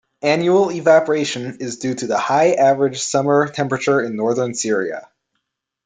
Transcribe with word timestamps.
Annual 0.23 0.71
evaporation 0.71 1.57
is 1.59 1.77
due 1.77 1.93
to 1.93 2.07
the 2.07 2.17
high 2.17 2.53
average 2.53 2.99
summer 3.03 3.47
temperature 3.47 4.01
in 4.01 4.15
northern 4.15 4.55
Syria. 4.55 5.07